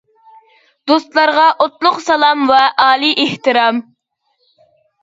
دوستلارغا 0.91 1.43
ئوتلۇق 1.61 2.01
سالام 2.07 2.43
ۋە 2.55 2.63
ئالىي 2.87 3.17
ئېھتىرام! 3.27 3.87